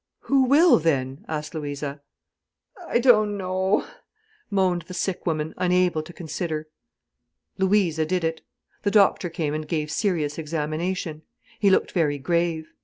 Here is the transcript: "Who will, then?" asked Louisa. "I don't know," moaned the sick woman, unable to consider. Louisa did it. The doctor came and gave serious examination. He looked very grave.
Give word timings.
"Who 0.21 0.45
will, 0.45 0.79
then?" 0.79 1.23
asked 1.27 1.53
Louisa. 1.53 2.01
"I 2.87 2.97
don't 2.97 3.37
know," 3.37 3.85
moaned 4.49 4.81
the 4.87 4.95
sick 4.95 5.27
woman, 5.27 5.53
unable 5.57 6.01
to 6.01 6.11
consider. 6.11 6.67
Louisa 7.59 8.03
did 8.07 8.23
it. 8.23 8.41
The 8.81 8.89
doctor 8.89 9.29
came 9.29 9.53
and 9.53 9.67
gave 9.67 9.91
serious 9.91 10.39
examination. 10.39 11.21
He 11.59 11.69
looked 11.69 11.91
very 11.91 12.17
grave. 12.17 12.71